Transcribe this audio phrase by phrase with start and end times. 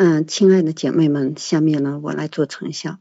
[0.00, 2.98] 嗯，亲爱的姐妹们，下面呢，我来做成效。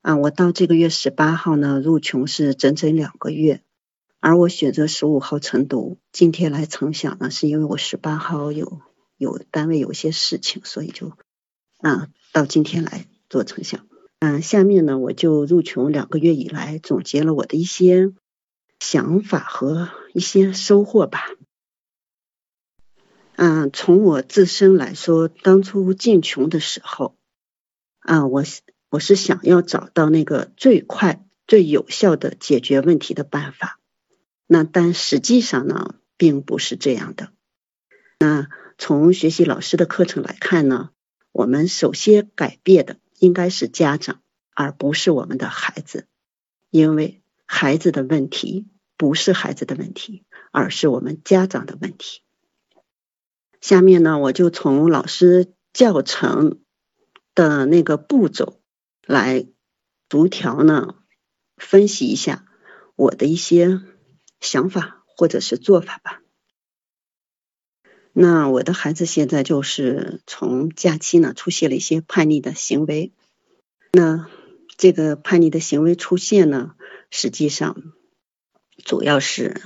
[0.00, 3.60] 啊，我到这个月十八号呢入群是整整两个月，
[4.18, 8.80] 而我选择十五号晨读，今天来成享呢，是因为我十八号有
[9.18, 11.12] 有单位有些事情，所以就
[11.80, 13.80] 啊到今天来做成效。
[14.20, 18.10] 嗯，下面呢，我就入群两个月以来总结了我的一些
[18.80, 21.28] 想法和一些收获吧。
[23.40, 27.16] 嗯，从我自身来说，当初进穷的时候，
[28.00, 28.42] 啊，我
[28.90, 33.78] 我是想要找到那个最快、最有效的解决问题的办法。
[34.48, 37.30] 那但实际上呢，并不是这样的。
[38.18, 40.90] 那从学习老师的课程来看呢，
[41.30, 44.20] 我们首先改变的应该是家长，
[44.52, 46.08] 而不是我们的孩子，
[46.70, 52.22] 因为孩子的问题不是孩子的问题，而是我们家长的问题。
[53.60, 56.60] 下面呢，我就从老师教程
[57.34, 58.60] 的那个步骤
[59.06, 59.46] 来
[60.08, 60.94] 逐条呢
[61.56, 62.46] 分析一下
[62.96, 63.80] 我的一些
[64.40, 66.22] 想法或者是做法吧。
[68.12, 73.12] 那我的孩子现在就是从假期呢出现了一些叛逆的行为，
[73.92, 74.28] 那
[74.76, 76.74] 这个叛逆的行为出现呢，
[77.10, 77.76] 实际上
[78.84, 79.60] 主要是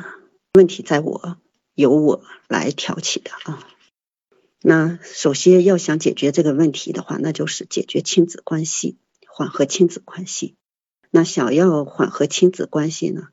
[0.55, 1.38] 问题在我
[1.75, 3.66] 由我来挑起的啊。
[4.64, 8.96] 那首先要想解决这个问题的话，那就是解决亲子关系，
[9.27, 10.54] 缓和亲子关系。
[11.10, 13.28] 那想要缓和亲子关系呢，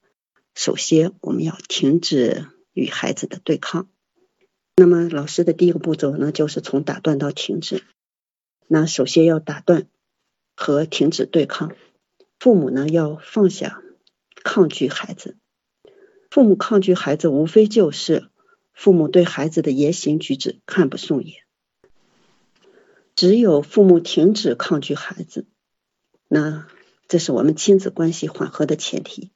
[0.56, 3.88] 首先我们要停止与孩子的对抗。
[4.76, 7.84] 那么老师的第一个步骤呢，就是从打断到停止。
[8.68, 9.88] 那首先要打断
[10.56, 11.76] 和停止对抗，
[12.40, 13.84] 父母呢要放下
[14.44, 15.38] 抗拒孩子。
[16.32, 18.30] 父母抗拒孩子，无非就是。
[18.80, 21.44] 父母对孩子的言行举止看不顺眼，
[23.14, 25.46] 只有父母停止抗拒孩子，
[26.30, 26.66] 那
[27.10, 29.32] 这是我们亲子关系缓和的前提。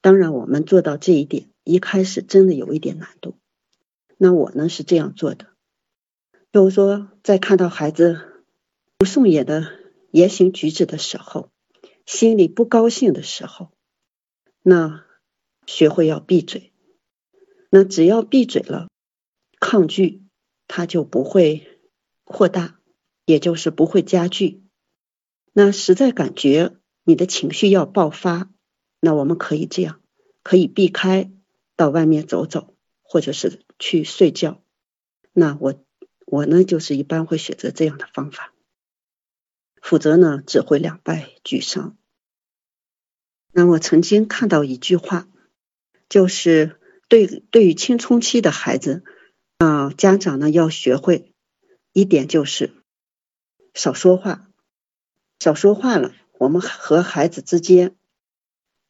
[0.00, 3.36] 当然，我们做到这一点，一开始真的有一点难度。
[4.16, 5.46] 那我呢是这样做的，
[6.50, 8.20] 比如说在看到孩子
[8.98, 9.70] 不顺眼的
[10.10, 11.52] 言行举止的时候，
[12.04, 13.70] 心里不高兴的时候，
[14.60, 15.04] 那
[15.66, 16.72] 学会要闭嘴。
[17.68, 18.88] 那只要闭嘴了，
[19.58, 20.22] 抗拒
[20.68, 21.80] 它就不会
[22.24, 22.78] 扩大，
[23.24, 24.62] 也就是不会加剧。
[25.52, 28.50] 那实在感觉你的情绪要爆发，
[29.00, 30.00] 那我们可以这样，
[30.42, 31.30] 可以避开
[31.74, 34.62] 到外面走走，或者是去睡觉。
[35.32, 35.84] 那我
[36.24, 38.54] 我呢，就是一般会选择这样的方法，
[39.82, 41.98] 否则呢只会两败俱伤。
[43.50, 45.28] 那我曾经看到一句话，
[46.08, 46.80] 就是。
[47.08, 49.04] 对，对于青春期的孩子，
[49.58, 51.32] 啊，家长呢要学会
[51.92, 52.72] 一点就是
[53.74, 54.48] 少说话，
[55.38, 57.94] 少说话了，我们和孩子之间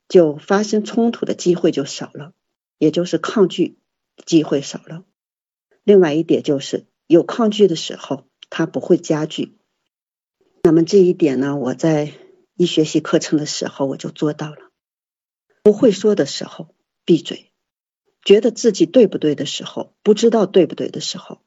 [0.08, 2.32] 就发生冲突的机会就少了，
[2.78, 3.78] 也就是抗拒
[4.24, 5.04] 机会少了。
[5.84, 9.58] 另外一点就是有抗拒的时候，他不会加剧。
[10.62, 12.12] 那么这一点呢，我在
[12.54, 14.56] 一学习课程的时候我就做到了。
[15.62, 17.52] 不会说的时候，闭嘴。
[18.26, 21.40] 觉得自己对不对的时候，不知道对不对的时候，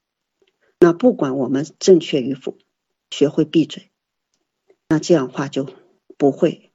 [0.80, 2.58] 那不管我们正确与否，
[3.12, 3.92] 学会闭嘴，
[4.88, 5.68] 那这样话就
[6.18, 6.72] 不会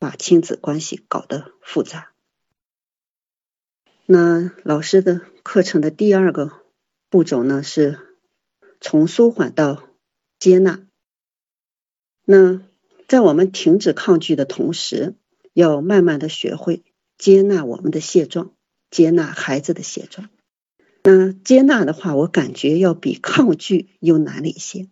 [0.00, 2.10] 把亲子关系搞得复杂。
[4.04, 6.50] 那老师的课程的第二个
[7.08, 8.00] 步骤呢，是
[8.80, 9.88] 从舒缓到
[10.40, 10.84] 接纳。
[12.24, 12.62] 那
[13.06, 15.14] 在我们停止抗拒的同时，
[15.52, 16.82] 要慢慢的学会
[17.16, 18.55] 接纳我们的现状。
[18.90, 20.30] 接纳孩子的现状，
[21.02, 24.88] 那接纳的话，我感觉要比抗拒又难了一些。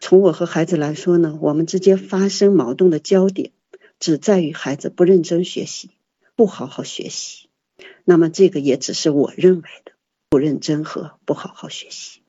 [0.00, 3.52] 从我和孩子来说呢，我们之间发生矛盾的焦点
[3.98, 5.90] 只在于孩子不认真学习，
[6.34, 7.48] 不好好学习。
[8.04, 9.92] 那么这个也只是我认为的
[10.30, 12.22] 不认真和不好好学习。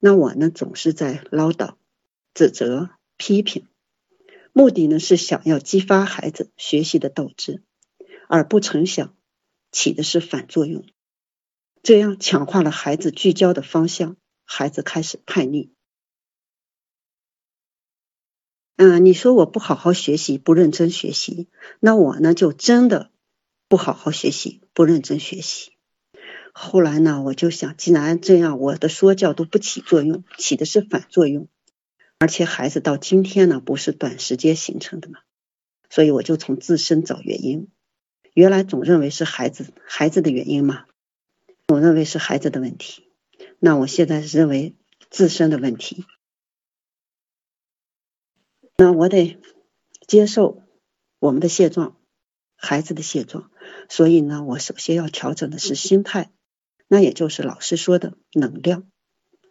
[0.00, 1.74] 那我呢，总是在唠叨、
[2.34, 3.66] 指责、批评，
[4.52, 7.62] 目的呢是想要激发孩子学习的斗志，
[8.28, 9.14] 而不曾想。
[9.74, 10.86] 起的是反作用，
[11.82, 15.74] 这样强化了孩子聚焦的方向，孩子开始叛逆。
[18.76, 21.48] 嗯，你说我不好好学习，不认真学习，
[21.80, 23.10] 那我呢就真的
[23.68, 25.72] 不好好学习，不认真学习。
[26.52, 31.48] 后来呢，我就想，既然这样，我的说教都不起作用，起的是反作用，
[32.20, 35.18] 而且孩子到今天呢，不是短时间形成的嘛，
[35.90, 37.72] 所以我就从自身找原因。
[38.34, 40.86] 原来总认为是孩子孩子的原因嘛，
[41.68, 43.08] 我认为是孩子的问题。
[43.60, 44.74] 那我现在认为
[45.08, 46.04] 自身的问题。
[48.76, 49.38] 那我得
[50.08, 50.62] 接受
[51.20, 51.96] 我们的现状，
[52.56, 53.52] 孩子的现状。
[53.88, 56.32] 所以呢，我首先要调整的是心态，
[56.88, 58.90] 那也就是老师说的能量。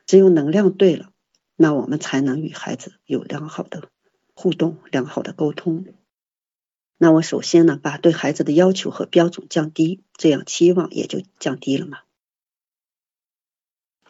[0.06, 1.14] 只有能量对了，
[1.56, 3.90] 那我们才能与孩子有良好的
[4.36, 5.86] 互动、良好的沟通。
[7.04, 11.98] 那我首先呢，把对孩子的要求和标准降低，这样期望也就降低了嘛。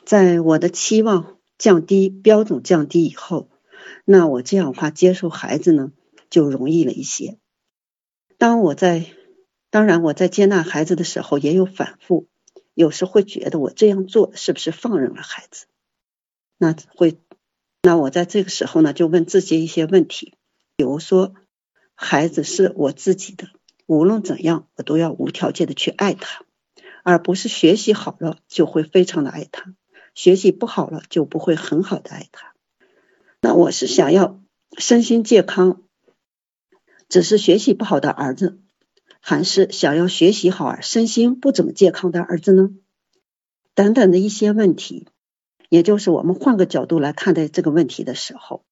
[0.06, 3.50] 在我的期望降低、标准降低以后，
[4.06, 5.92] 那我这样的话接受孩子呢
[6.30, 7.40] 就容易了一些。
[8.38, 9.08] 当我在，
[9.72, 12.28] 当然我在接纳孩子的时候也有反复，
[12.76, 15.66] 有时会觉得我这样做是不是放任了孩子？
[16.60, 17.18] 那会，
[17.82, 20.36] 那我在这个时候呢就问自己一些问题，
[20.76, 21.34] 比如说，
[21.96, 23.48] 孩子是我自己的，
[23.86, 26.44] 无论怎样我都要无条件的去爱他，
[27.04, 29.74] 而不是学习好了就会非常的爱他。
[30.16, 32.54] 学习不好了，就不会很好的爱他。
[33.42, 34.40] 那我是想要
[34.78, 35.82] 身心健康，
[37.10, 38.60] 只是学习不好的儿子，
[39.20, 42.70] 还是想要学习好而身心不怎么健康的儿子呢？
[43.74, 45.08] 等等的一些问题，
[45.70, 48.64] 也就是我们换个角度来看待这个问题的时候，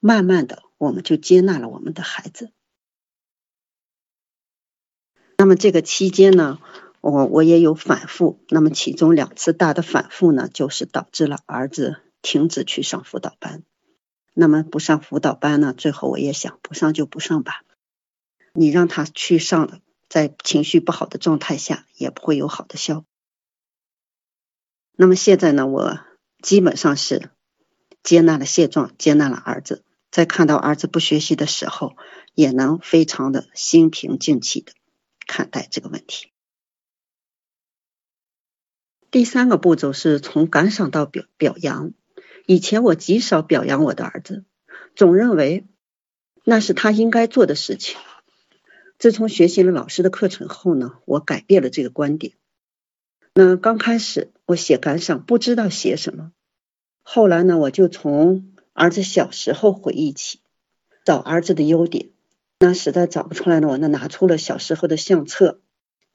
[0.00, 2.50] 慢慢的我们就接纳了我们的孩子。
[5.40, 6.58] 那么这个期间呢？
[7.00, 13.62] 我我也有反复，那么其中两次大的反复呢，就是导致了儿子停止去上辅导班。
[14.34, 17.62] 那么不上辅导班呢，最后我也想不上就不上吧。
[18.52, 23.04] 你让他去上了，在情绪不好的状态下，也不会有好的效果。
[24.96, 26.00] 那么现在呢，我
[26.42, 27.30] 基本上是
[28.02, 31.94] 接纳了现状，接纳了儿子，在看到儿子不学习的时候，
[32.34, 34.72] 也能非常的心平静气的
[35.28, 36.32] 看待这个问题。
[39.12, 41.92] 第三个步骤是从感赏到表表扬。
[42.46, 44.44] 以前我极少表扬我的儿子，
[44.96, 45.66] 总认为
[46.44, 47.96] 那是他应该做的事情。
[48.98, 52.32] 自从学习了老师的课程后呢，我改变了这个观点。
[53.34, 56.32] 那刚开始我写感赏不知道写什么，
[57.02, 60.40] 后来呢，我就从儿子小时候回忆起，
[61.04, 62.10] 找儿子的优点。
[62.60, 65.60] 那实在找不出来呢，我那拿出了小时候的相册，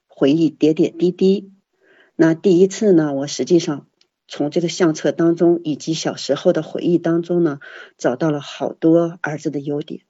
[0.08, 1.54] 回忆点点滴滴。
[2.18, 3.88] 那第一次呢，我实际上
[4.28, 7.60] 从这个相册当中以及小时候的回忆当中呢，
[7.98, 10.02] 找到了好多儿子的优点。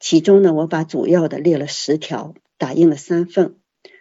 [0.00, 3.54] 其中呢，我把主要的列了十条，打印了三份，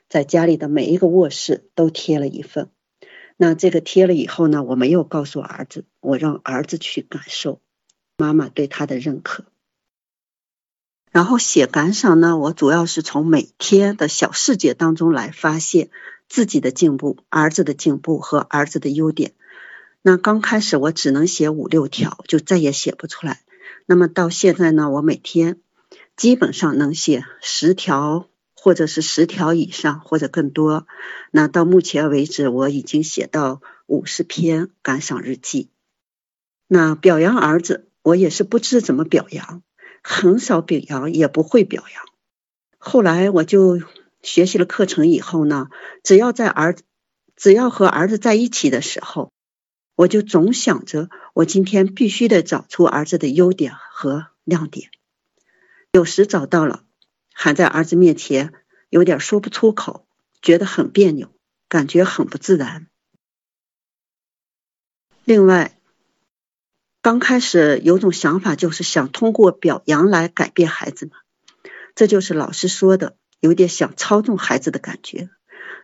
[0.09, 2.71] 在家里的每一个卧室都贴了一份。
[3.37, 7.61] 那这个贴了以后呢，我没有告诉儿子，我让儿子去感受
[8.17, 9.45] 妈妈对他的认可。
[11.13, 15.89] 然后写感想呢，我主要是从每天的小细节当中来发现。
[16.29, 19.33] 自己的进步，儿子的进步和儿子的优点。
[20.01, 23.41] 那刚开始我只能写五六条，就再也写不出来。
[23.85, 25.59] 那么到现在呢，我每天
[26.15, 30.87] 基本上能写十条，或者是十条以上，或者更多。
[31.29, 35.69] 那到目前为止，我已经写到五十篇感想日记。
[36.67, 39.61] 那表扬儿子，我也是不知怎么表扬，
[40.03, 42.05] 很少表扬，也不会表扬。
[42.77, 43.81] 后来我就。
[44.25, 45.67] 学习了课程以后呢，
[46.01, 46.77] 只要在儿，
[47.35, 49.33] 只要和儿子在一起的时候，
[49.95, 54.89] 我就总想着我今天必须得找出儿子的优点和亮点。
[55.91, 56.85] 有时找到了，
[57.33, 58.53] 还在儿子面前
[58.89, 60.07] 有点说不出口，
[60.41, 61.29] 觉得很别扭，
[61.67, 62.87] 感觉很不自然。
[65.25, 65.77] 另外，
[67.03, 71.11] 刚开始有种想法，就是想通过表扬来改变孩子嘛，
[71.95, 73.17] 这就是老师说的。
[73.41, 75.29] 有点想操纵孩子的感觉，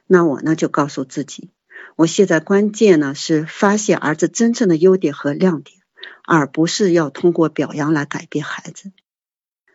[0.08, 1.50] 那我呢就告诉自己，
[1.98, 5.78] 我现在关键呢是发现儿子真正的优点和亮点，
[6.24, 8.94] 而不是要通过表扬来改变孩子。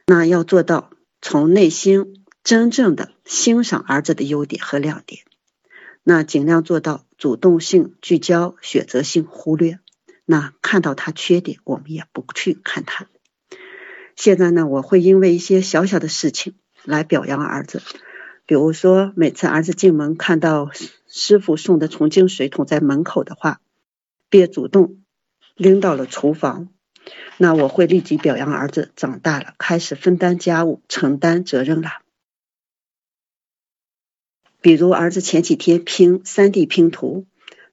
[0.07, 0.89] 那要做到
[1.21, 5.21] 从内心真正的欣赏儿子的优点和亮点，
[6.03, 9.79] 那尽量做到主动性聚焦，选择性忽略。
[10.25, 13.07] 那看到他缺点，我们也不去看他。
[14.17, 16.55] 现在呢，我会因为一些小小的事情。
[16.87, 17.81] 来表扬儿子，
[18.45, 20.71] 比如说每次儿子进门看到
[21.09, 23.63] 师傅送的纯净水桶在门口的话，
[24.29, 25.03] 便主动
[25.55, 26.69] 拎到了厨房。
[27.39, 31.89] 那我会立即表扬儿子长大了，开始分担家务、承担责任了。
[34.61, 37.25] 比如儿子前几天拼三 D 拼图，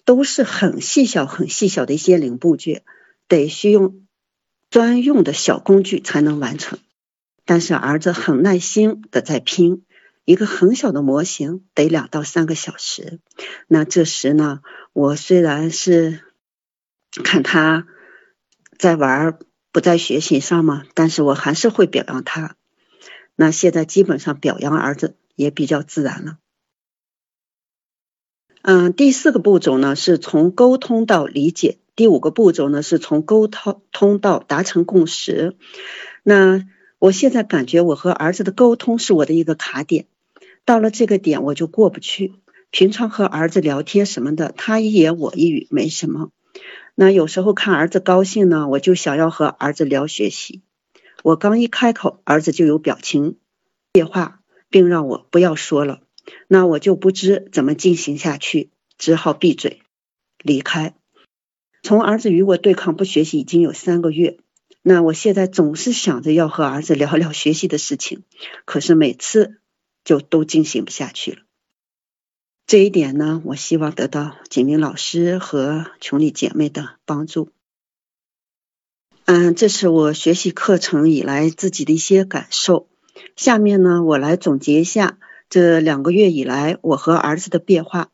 [0.06, 2.84] 都是很细小、很细小的一些零部件，
[3.28, 4.06] 得需用
[4.70, 6.80] 专用的小工具才能完成。
[7.46, 9.84] 但是儿子很耐心的在拼
[10.26, 13.20] 一个很小的模型，得两到三个小时。
[13.68, 14.62] 那这时呢，
[14.94, 16.22] 我虽然是
[17.24, 17.88] 看他
[18.78, 19.40] 在玩
[19.72, 22.56] 不在学习上嘛，但是我还是会表扬他。
[23.36, 26.38] 那现在基本上表扬儿子也比较自然了。
[28.64, 35.56] 嗯，第四个步骤呢是从沟通到理解，第五个步骤呢是从沟通通到达成共识。
[36.24, 36.64] 那
[37.00, 40.06] 我现在感觉我和儿子的沟通是我的一个卡点，
[40.64, 42.34] 到了这个点我就过不去。
[42.70, 46.30] 平常和儿子聊天什么的，他一言我一语没什么。
[46.94, 50.62] 那有时候看儿子高兴呢，我就想要和儿子聊学习。
[51.24, 53.38] 我刚一开口，儿子就有表情
[53.92, 54.40] 变化，
[54.70, 56.02] 并让我不要说了。
[56.48, 59.82] 那我就不知怎么进行下去，只好闭嘴
[60.44, 60.96] 离开。
[61.84, 64.38] 从儿子与我对抗不学习已经有三个月。
[64.84, 68.24] 那我现在总是想着要和儿子聊聊学习的事情，
[68.66, 69.60] 可是每次
[70.04, 71.40] 就都进行不下去了。
[72.66, 77.50] 这一点呢，我希望得到景明老师和群里姐妹的帮助。
[79.26, 82.90] 嗯，这是我学习课程以来自己的一些感受。
[83.36, 85.20] 下面呢，我来总结一下
[85.52, 88.10] 这两个月以来我和儿子的变化。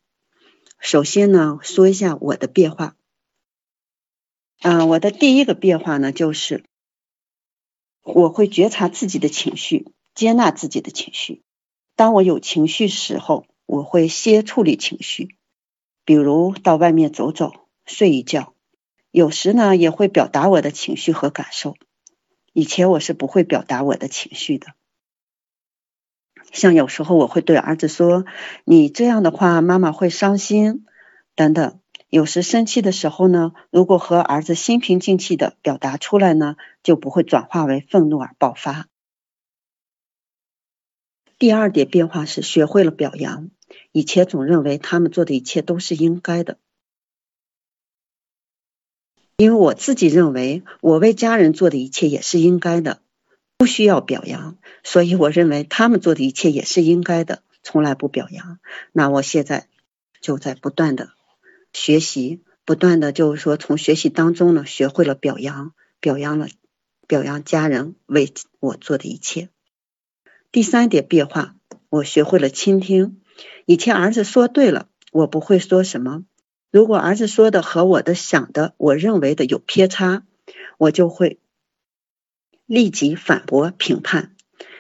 [0.80, 2.96] 首先呢，说一下我的变化。
[4.64, 6.64] 嗯，我的第一个变化呢，就是
[8.02, 11.44] 我会觉察自己的情绪，接纳自己的情绪。
[11.96, 15.38] 当我有情绪时候，我会先处理情绪，
[16.06, 17.52] 比如到外面走走，
[17.86, 18.56] 睡一觉。
[19.12, 21.76] 有时呢，也会表达我的情绪和感受。
[22.52, 24.74] 以前我是不会表达我的情绪的，
[26.52, 28.26] 像有时候我会对儿子说
[28.66, 30.86] ：“你这样的话，妈妈会伤心。”
[31.36, 31.80] 等等。
[32.10, 38.88] 有时生气的时候呢，如果和儿子心平气静的表达出来呢，就不会转化为愤怒而爆发。
[41.38, 43.52] 第二点变化是学会了表扬，
[43.92, 46.58] 以前总认为他们做的一切都是应该的，
[49.36, 53.02] 因为我自己认为我为家人做的一切也是应该的，
[53.58, 58.60] 不需要表扬，所以我认为他们做的一切也是应该的，从来不表扬。
[58.92, 59.68] 那我现在
[60.22, 61.10] 就在不断的。
[61.74, 66.48] 学习不断的就是说，从学习当中呢，学会了表扬，表扬了
[67.08, 69.50] 表扬家人为我做的一切。
[70.52, 71.56] 第三点变化，
[71.90, 73.22] 我学会了倾听。
[73.66, 76.24] 以前儿子说对了，我不会说什么；
[76.72, 80.24] 如果儿子说的和我的想的、我认为的有偏差，
[80.78, 81.40] 我就会
[82.68, 84.36] 立即反驳评判。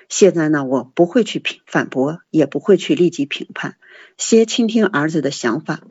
[0.10, 3.77] 现在呢，我不会去评反驳，也不会去立即评判，
[4.17, 5.82] 先倾听儿子的想法。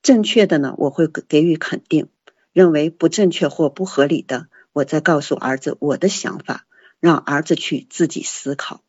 [0.00, 2.06] 正确的呢，我会给予肯定；
[2.52, 6.66] 认为不正确或不合理的，我再告诉儿子我的想法，
[7.00, 8.82] 让儿子去自己思考。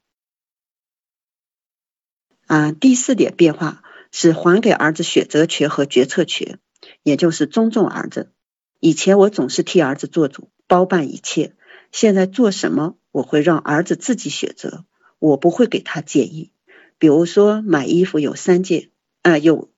[2.48, 6.60] 啊，第四点变化是还给儿子选择权和决策权，
[7.04, 8.32] 也就是尊重儿子。
[8.80, 11.56] 以前我总是替儿子做主，包办一切，
[11.92, 14.86] 现在做什么我会让儿子自己选择，
[15.20, 16.52] 我不会给他建议。
[16.98, 18.90] 比如说买衣服有三件，
[19.22, 19.70] 啊有。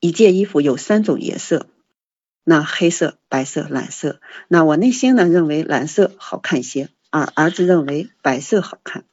[0.00, 1.66] 一件衣服有三种颜色，
[2.44, 4.20] 那黑色、白色、蓝色。
[4.46, 9.06] 那我内心呢认为蓝色好看些，而儿子认为白色好看。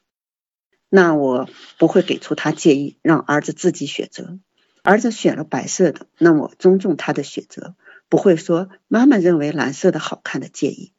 [0.88, 4.38] 那我不会给出他建议，让儿子自己选择。
[4.84, 7.74] 儿子选了白色的，那我尊重他的选择，
[8.08, 10.92] 不会说妈妈认为蓝色的好看的建议。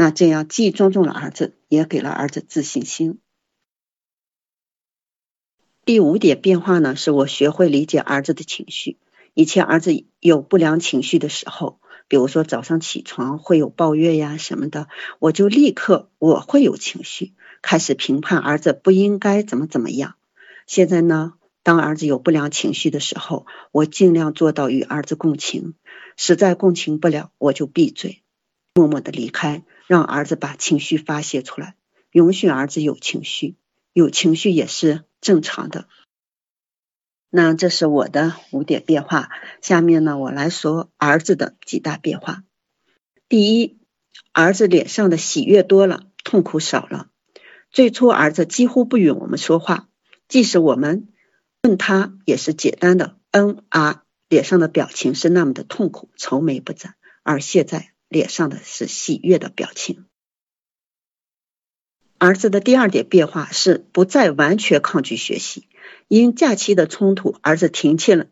[0.00, 3.18] 那这样既尊重了儿子，也给了儿子自信心。
[5.84, 8.96] 第五点变化呢，是我学会理解儿子的情绪。
[9.34, 14.86] 以前儿子有不良情绪的时候，比如说早上起床会有抱怨呀什么的，
[15.18, 20.14] 我就立刻我会有情绪，开始评判儿子不应该怎么怎么样。
[20.68, 21.32] 现在呢，
[21.64, 25.74] 当儿子有不良情绪的时候，我尽量做到与儿子共情，
[26.16, 28.22] 实在共情不了，我就闭嘴，
[28.78, 31.74] 默默的离开，让儿子把情绪发泄出来，
[32.12, 33.56] 允许儿子有情绪，
[33.92, 35.88] 有情绪也是正常的。
[37.28, 39.30] 那这是我的五点变化，
[39.60, 42.44] 下面呢，我来说儿子的几大变化。
[43.28, 43.80] 第一，
[44.32, 47.08] 儿子脸上的喜悦多了，痛苦少了。
[47.72, 49.88] 最初儿子几乎不与我们说话，
[50.28, 51.08] 即使我们
[51.64, 56.94] 问他，也是简单的嗯啊，脸上的表情是那么的痛苦，愁眉不展。
[57.24, 60.06] 而现在脸上的是喜悦的表情。
[62.18, 65.68] 儿子的第二点变化是不再完全抗拒学习。
[66.08, 68.26] 因假期的冲突，儿子停弃了，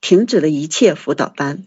[0.00, 1.66] 停止了一切辅导班。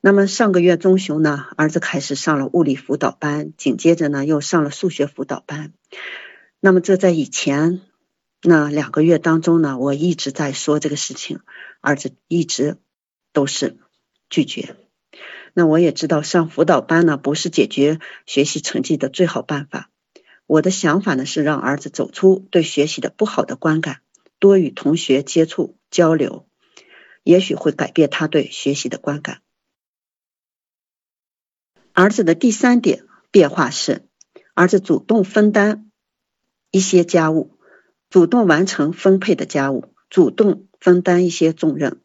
[0.00, 5.72] 那么上个月中旬呢，儿子开始上了物理辅导班，紧接着呢又上了数学辅导班。
[6.60, 7.82] 那么这在以前
[8.42, 11.40] 那两个月当中呢，我一直在说这个事情，
[11.80, 12.76] 儿子一直
[13.32, 13.76] 都是
[14.30, 14.76] 拒绝。
[15.58, 19.90] 那我也知道上辅导班呢不是解决学习成绩的最好办法。
[20.44, 24.02] 我的想法呢是让儿子走出对学习的不好的观感，
[24.38, 26.46] 多与同学接触交流，
[27.22, 29.40] 也许会改变他对学习的观感。
[31.94, 34.06] 儿子的第三点变化是，
[34.52, 35.90] 儿子主动分担
[36.70, 37.56] 一些家务，
[38.10, 42.02] 主动完成分配的家务，主动分担一些重任。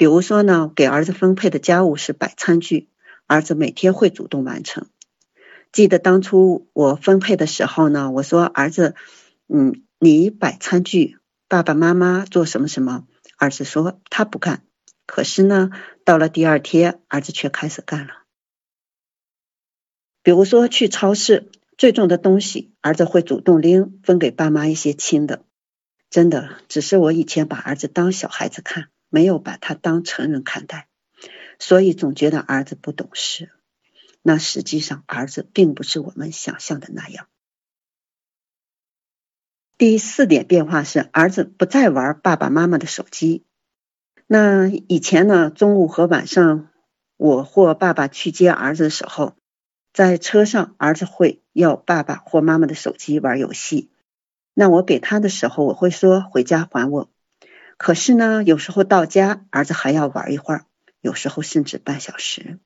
[0.00, 2.88] 比如说呢，给儿子分配的家务是摆餐具，
[3.26, 4.86] 儿子每天会主动完成。
[5.72, 8.94] 记得当初我分配的时候呢，我说儿子，
[9.46, 13.06] 嗯，你摆餐具，爸爸妈妈做什么什么。
[13.36, 14.62] 儿子说他不干。
[15.04, 15.68] 可是呢，
[16.02, 18.22] 到了第二天，儿子却开始干了。
[20.22, 25.44] 比如说去超市，最重的东西，儿子会主动拎，分给爸妈一些轻的。
[26.08, 28.88] 真的，只是我以前把儿子当小孩子看。
[29.10, 30.88] 没有把他当成人看待，
[31.58, 33.50] 所以总觉得儿子不懂事。
[34.22, 37.26] 那实际上儿子并不是我们想象的那样。
[39.76, 43.44] 第四点变化是，儿子不再玩爸爸妈妈的手机。
[44.26, 46.68] 那以前呢，中午和晚上
[47.16, 49.34] 我或爸爸去接儿子的时候，
[49.92, 53.90] 在车上儿子会要爸爸或妈妈的手机玩游戏。
[54.52, 57.08] 那我给他的时候，我会说回家还我。
[57.82, 60.66] 可是呢，有时候到家，儿子还要玩一会儿，
[61.00, 62.58] 有时候甚至半小时。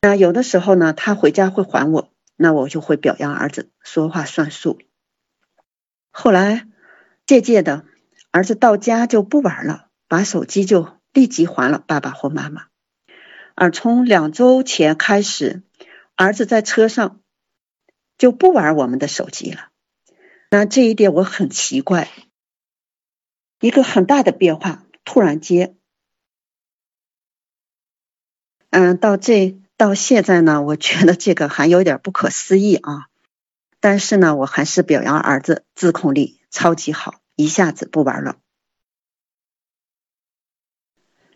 [0.00, 4.78] 那有的时候呢，他回家会还我，那我就会表扬儿子说话算数。
[6.10, 6.66] 后来
[7.26, 7.84] 渐渐的，
[8.30, 12.68] 儿子到家就不玩了，把手机就立即还了爸爸或妈妈。
[13.54, 15.62] 而从两周前开始，
[16.16, 17.20] 儿子在车上
[18.16, 19.68] 就不玩我们的手机了。
[20.50, 22.08] 那这一点我很奇怪。
[23.60, 25.76] 一个很大的变化，突然间，
[28.70, 33.08] 嗯，到这到现在呢，我觉得这个还有点不可思议啊。
[33.78, 38.38] 但是呢，我还是表扬儿子自控力超级好，一下子不玩了。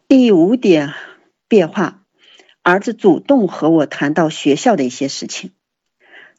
[0.09, 0.95] 第五点
[1.49, 2.05] 变化，
[2.63, 5.53] 儿子主动和我谈到学校的一些事情，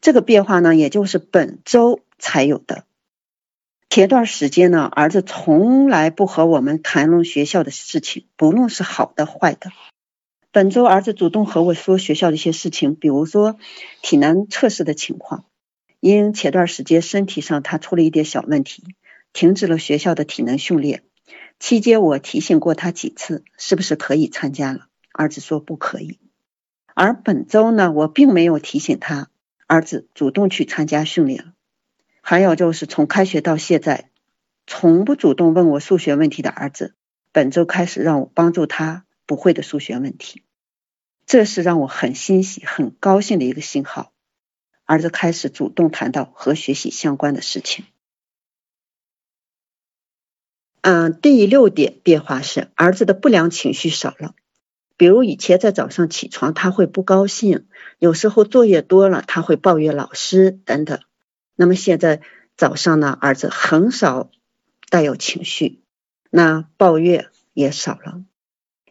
[0.02, 2.86] 这个变化呢，也就是本周才有的。
[3.96, 9.72] 前段时间呢，儿子从来不和我们谈论学校的事情，不论是好的坏的。
[10.52, 13.56] 本周儿子主动和我说学校的一些事情，比如说
[14.02, 15.46] 体能测试的情况。
[16.02, 18.84] 因前段时间身体上他出了一点小问题，
[19.32, 21.04] 停止了学校的体能训练。
[21.58, 24.88] 期间我提醒过他几次，是不是可以参加了？
[25.14, 26.20] 儿子说不可以。
[26.94, 29.30] 而本周呢，我并没有提醒他，
[29.68, 31.54] 儿子主动去参加训练了。
[32.28, 34.10] 还有就是从开学到现在，
[34.66, 36.96] 从不主动问我数学问题的儿子，
[37.32, 40.42] 本周开始让我帮助他不会的数学问题，
[41.28, 44.12] 这是让我很欣喜、很高兴的一个信号。
[44.86, 47.86] 儿子开始主动谈到和学习相关的事情。
[50.82, 54.34] 嗯，第六点变化是，儿子的不良情绪少了，
[54.98, 57.68] 比如以前在早上起床他会不高兴，
[58.00, 61.00] 有时候作业多了他会抱怨老师等等。
[61.56, 62.22] 那么现在
[62.58, 64.30] 早上呢，儿子很少
[64.90, 65.82] 带有情绪，
[66.30, 68.24] 那抱怨也少了。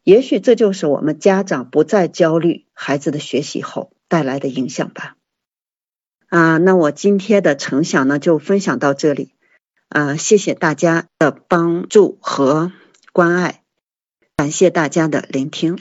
[0.03, 5.17] 也许这就是我们家长不再焦虑孩子的学习后带来的影响吧。
[6.29, 9.33] 啊，那我今天的成想呢就分享到这里。
[9.89, 12.73] 啊，谢谢大家的帮助和
[13.13, 13.63] 关爱，
[14.37, 15.79] 感谢大家的聆听。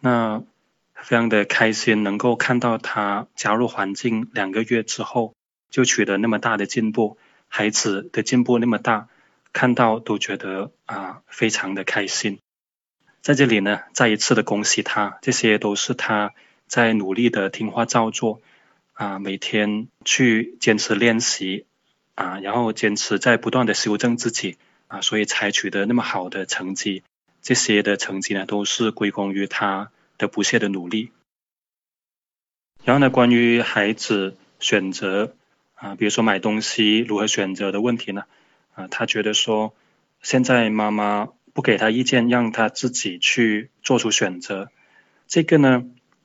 [0.00, 0.42] 那。
[1.06, 5.36] 非常的开心，能够看到他加入环境两个月之后
[5.70, 7.16] 就取得那么大的进步，
[7.46, 9.06] 孩子的进步那么大，
[9.52, 12.40] 看到都觉得啊非常的开心。
[13.22, 16.34] 在这里呢，再一次的恭喜他，这些都是他
[16.66, 18.40] 在努力的听话照做
[18.92, 21.66] 啊，每天去坚持练习
[22.16, 24.56] 啊，然后坚持在不断的修正自己
[24.88, 27.04] 啊，所以才取得那么好的成绩。
[27.42, 29.92] 这些的成绩呢，都是归功于他。
[30.18, 31.10] 的不懈的努力，
[32.84, 35.34] 然后呢，关于孩子选择
[35.74, 38.24] 啊，比如说买东西如何选择的问题呢？
[38.74, 39.74] 啊，他觉得说
[40.22, 44.70] 现在妈妈不给他意见，让他自己去做出选择。
[45.26, 45.84] 这个呢，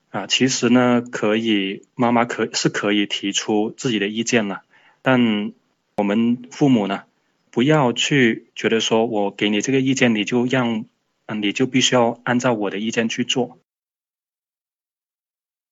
[0.10, 4.63] 啊，其实呢，可以妈妈可是可以提出自己的意见了，
[5.01, 5.54] 但
[5.97, 7.04] 我们父母呢，
[7.49, 10.86] 不要去觉得说我给你这个意见，你就让
[11.25, 13.58] 嗯，你就必须要按照我的意见去做。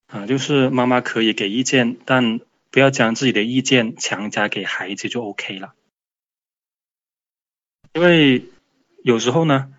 [0.09, 2.39] 啊，就是妈妈可以给意见，但
[2.71, 5.75] 不要将自己的意见强加给孩子就 OK 了。
[7.93, 8.45] 因为
[9.03, 9.71] 有时候呢，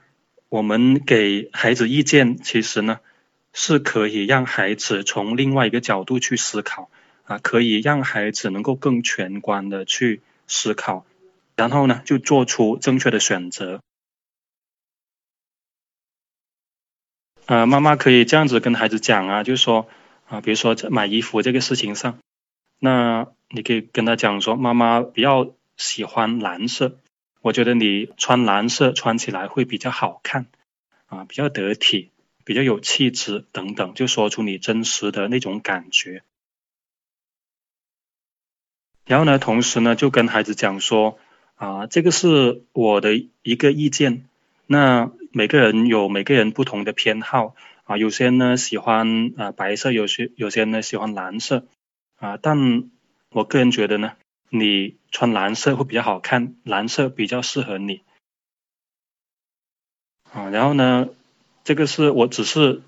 [0.49, 3.01] 我们给孩子意见，其实呢
[3.53, 6.91] 是可以让孩子从另外一个角度去思考
[7.25, 11.05] 啊，可以让孩子能够更全观的去思考，
[11.57, 13.81] 然后呢就做出正确的选择。
[17.47, 19.89] 呃，妈妈可以这样子跟孩子讲啊，就是说
[20.31, 22.21] 啊，比如说在买衣服这个事情上，
[22.79, 26.99] 那你可以跟他讲说，妈妈比较喜欢蓝色。
[27.43, 30.47] 我觉得你穿蓝色穿起来会比较好看
[31.07, 32.11] 啊，比较得体，
[32.45, 36.23] 比较有气质等等，就说出你真实的那种感觉。
[39.05, 41.19] 然后呢，同时呢，就跟孩子讲说
[41.57, 44.27] 啊，这个是我的一个意见。
[44.67, 47.57] 那每个人有每个人不同的偏好
[47.91, 51.67] 啊，有些呢喜欢啊白色，有些有些呢喜欢蓝色
[52.15, 52.89] 啊，但
[53.31, 54.13] 我个人觉得呢。
[54.53, 58.03] 你穿蓝色会比较好看，蓝色比较适合你
[60.33, 60.51] 啊。
[60.51, 61.09] 然后呢，
[61.63, 62.83] 这个是我只是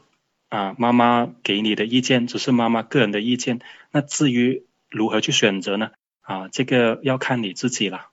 [0.49, 3.61] 啊妈妈给你的意见，只是妈妈个人的意见。
[3.93, 5.93] 那至于如何去选择呢？
[6.23, 8.11] 啊，这个要看你自己了。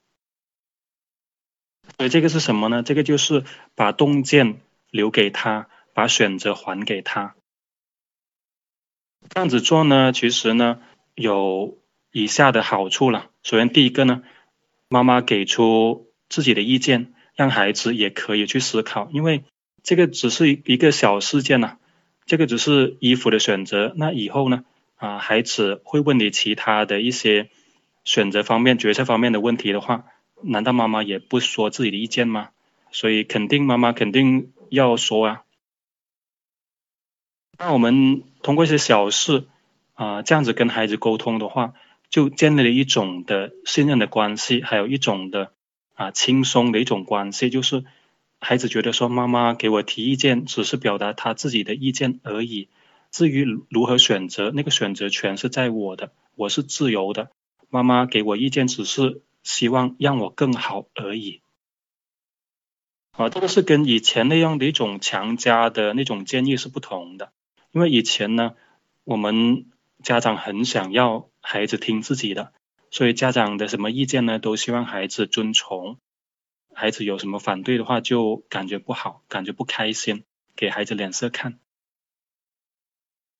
[1.98, 2.84] 所以这个是什么呢？
[2.84, 7.36] 这个就是把洞见留给他，把选择还给他。
[9.28, 10.80] 这样子做呢，其实呢
[11.16, 11.78] 有。
[12.12, 13.30] 以下的好处了。
[13.44, 14.24] 首先，第一个呢，
[14.88, 19.10] 妈妈给出自己的意见，让孩子也可以去思考。
[19.12, 19.44] 因为
[19.84, 21.78] 这个只是一个小事件呐，
[22.26, 23.94] 这个只是衣服的选择。
[23.96, 24.64] 那以后呢，
[24.96, 27.52] 啊，孩子会问你其他的一些
[28.04, 30.06] 选择方面、决策方面的问题的话，
[30.42, 32.50] 难道妈妈也不说自己的意见吗？
[32.92, 35.44] 所以，肯定妈妈肯定要说啊。
[37.60, 39.46] 那我们通过一些小事
[39.94, 41.74] 啊，这样子跟孩子沟通的话。
[42.10, 45.52] 就建立了一种的信任的关系，还有一种的
[45.94, 47.86] 啊轻松的一种关系，就是
[48.40, 52.68] 孩子觉得说妈妈给我提意见，只是表达他自己的意见而已。
[53.12, 57.30] 至于如何选择，那个选择权是在我的，我是自由的。
[57.70, 61.42] 妈妈给我意见，只是希望让我更好而已。
[63.12, 67.32] 啊，这个是跟以前那样的一种强加的那种建议是不同的，
[67.72, 68.56] 因为以前呢，
[69.04, 69.66] 我们
[70.04, 71.28] 家长很想要。
[71.42, 72.52] 孩子听自己的，
[72.92, 75.98] 所以家长的什么意见呢，都希望孩子遵从。
[76.76, 80.26] 孩子有什么反对的话，就感觉不好，感觉不开心，
[80.58, 81.58] 给孩子脸色看。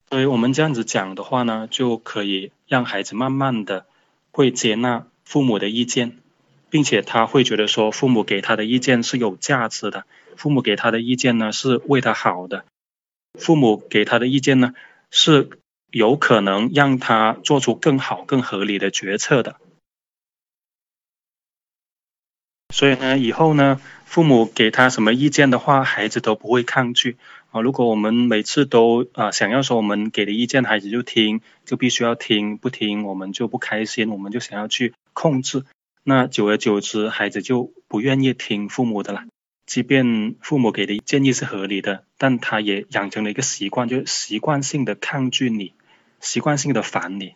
[0.10, 3.86] 所以我们这样子讲的话呢，就可以让孩子慢慢的
[4.32, 6.18] 会接纳父母的意见，
[6.70, 10.06] 并且他会觉得说父母给他的意见是有价值的，
[10.38, 12.64] 父母给他的意见呢是为他好的，
[13.40, 14.74] 父母给他的意见呢
[15.10, 15.50] 是。
[15.92, 19.56] 有可能让他做出更好、更合理的决策的。
[22.72, 27.18] 所以呢，以后呢，父母给他什么意见的话，孩子都不会抗拒
[27.50, 27.62] 啊。
[27.62, 35.66] 如果我们每次都啊想要说我们给的意见，孩子就听，就必须要听，不听我们就不开心，我们就想要去控制。
[36.04, 39.24] 那久而久之，孩子就不愿意听父母的了。
[39.70, 45.76] 即便父母给的建议是合理的，但他也养成了一个习惯，就是习惯性的抗拒你。
[46.20, 47.36] 习惯性的烦你，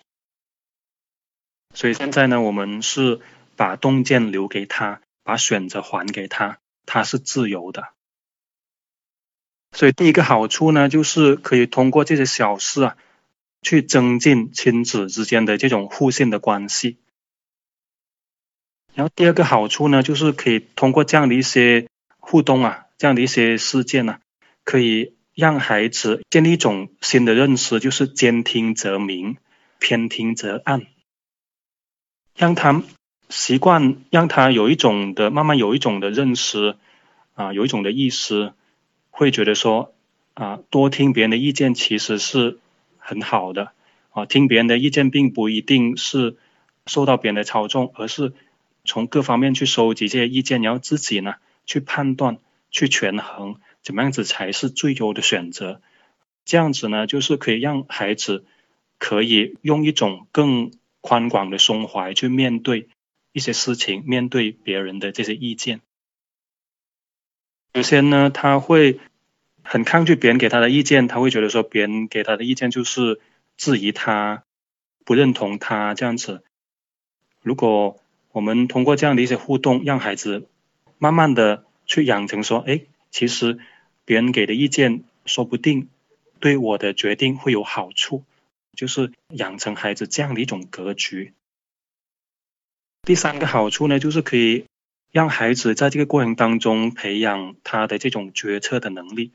[1.74, 3.22] 所以现在呢，我们是
[3.56, 7.94] 把洞见留给他，把选择还给他，他是自由的。
[9.72, 12.98] 所以第一个好处呢，就是可以通过这些小事啊，
[13.62, 16.98] 去增进亲子之间的这种互信的关系。
[18.96, 21.88] 然后第二个好处呢，就是可以通过这样的一些
[22.26, 24.20] 互动啊，这样的一些事件呢，
[24.64, 25.14] 可以。
[25.36, 29.38] 让孩子建立一种新的认识，就是兼听则明，
[29.80, 30.86] 偏听则暗。
[32.36, 32.84] 让他
[33.30, 36.76] 习惯，让他有一种的慢慢有一种的认识
[37.34, 38.54] 啊，有一种的意识，
[39.10, 39.96] 会觉得说
[40.36, 42.60] 啊，多听别人的意见其实是
[43.00, 43.72] 很好的
[44.12, 44.28] 啊。
[44.28, 46.38] 听别人的意见并不一定是
[46.86, 48.34] 受到别人的操纵，而是
[48.86, 52.38] 从各方面去收集这些意见，然后自己呢去判断、
[52.72, 53.60] 去权衡。
[53.82, 55.82] 怎么样子才是最优的选择？
[56.46, 58.46] 这样子呢，就是可以让孩子
[58.98, 60.72] 可以用一种更
[61.02, 62.88] 宽广的胸怀去面对
[63.34, 65.82] 一些事情，面对别人的这些意见。
[67.74, 69.00] 有些呢，他会
[69.64, 73.20] 很抗拒别人给他的意见，他会觉得说别人给他的意见就是
[73.58, 74.44] 质疑他、
[75.04, 76.44] 不认同他这样子。
[77.42, 78.00] 如果
[78.32, 80.48] 我们通过这样的一些互动，让孩子
[81.04, 83.60] 慢慢的去养成说，哎，其实。
[84.06, 85.88] 别人给的意见说不定
[86.42, 88.26] 对我的决定会有好处，
[88.76, 91.32] 就是养成孩子这样的一种格局。
[93.04, 94.66] 第三个好处呢，就是可以
[95.14, 99.32] 让孩子在这个过程当中培养他的这种决策的能力。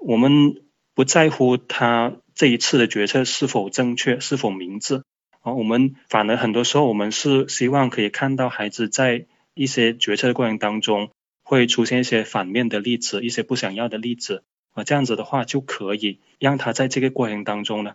[0.00, 0.62] 我们
[0.94, 5.02] 不在乎他这一次的决策是否正确、是否明智，
[5.40, 11.10] 啊，我们反而很多时候我们是希望可以看到孩子在一些决策的过程当中
[11.42, 17.94] 会出现一些反面的例子、一些不想要的例子，啊，这样子的话就可以让他在这个过程当中呢，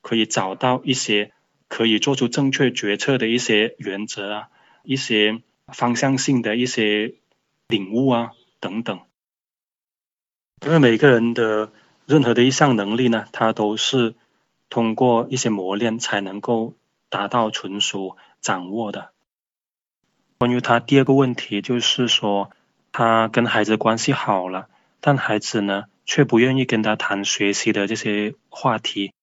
[0.00, 1.32] 可以找到一些
[1.68, 4.48] 可以做出正确决策的一些原则啊，
[4.82, 5.40] 一些
[5.72, 7.14] 方向性的一些
[7.68, 9.00] 领悟啊等等。
[10.64, 11.72] 因为每个人的
[12.06, 14.14] 任何的一项能力呢，他都是
[14.70, 16.74] 通过一些磨练才能够
[17.10, 19.13] 达到纯熟掌握的。
[20.44, 22.50] 关于他第二个问题，就是说
[22.92, 24.68] 他跟孩子关系好了，
[25.00, 29.14] 但孩子呢却不愿意跟他谈学习的这些话题。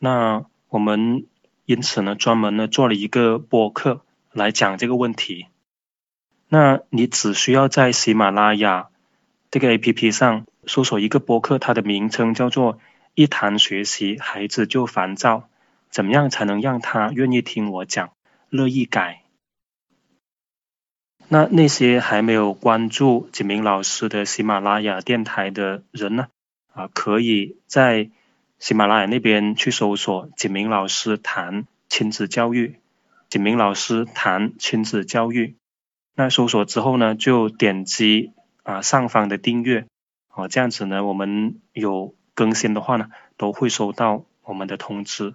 [0.00, 1.26] 那我们
[1.64, 4.00] 因此呢专门呢做了一个播客
[4.32, 5.46] 来讲这个问题。
[6.48, 8.88] 那你只需要在喜马拉雅
[9.52, 10.44] 这个 A P P 上。
[10.66, 12.80] 搜索一个播客，它的名称叫做
[13.14, 15.48] “一谈学习，孩子就烦躁”。
[15.88, 18.10] 怎么样才能让他愿意听我讲，
[18.50, 19.22] 乐意改？
[21.30, 26.28] 那那些还没有关注景明老师的喜马拉雅电台的人呢？
[26.72, 28.08] 啊，可以在
[28.58, 32.76] 喜马拉雅那边去搜索“景明老师谈亲子教育”，
[33.28, 35.54] 景明老师谈亲子教育。
[36.14, 39.84] 那搜索之后呢，就点击啊上方的订阅。
[40.32, 45.34] 哦，这样子呢，我们有更新的话呢，都会收到我们的通知。